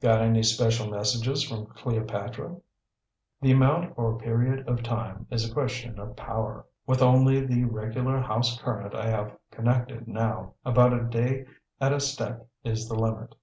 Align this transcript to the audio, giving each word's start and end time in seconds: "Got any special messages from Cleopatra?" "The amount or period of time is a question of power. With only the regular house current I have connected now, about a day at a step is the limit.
"Got 0.00 0.22
any 0.22 0.42
special 0.42 0.88
messages 0.88 1.42
from 1.42 1.66
Cleopatra?" 1.66 2.56
"The 3.42 3.52
amount 3.52 3.92
or 3.98 4.16
period 4.18 4.66
of 4.66 4.82
time 4.82 5.26
is 5.30 5.46
a 5.46 5.52
question 5.52 5.98
of 5.98 6.16
power. 6.16 6.64
With 6.86 7.02
only 7.02 7.44
the 7.44 7.64
regular 7.66 8.18
house 8.18 8.58
current 8.62 8.94
I 8.94 9.08
have 9.10 9.36
connected 9.50 10.08
now, 10.08 10.54
about 10.64 10.94
a 10.98 11.04
day 11.04 11.44
at 11.82 11.92
a 11.92 12.00
step 12.00 12.48
is 12.64 12.88
the 12.88 12.94
limit. 12.98 13.34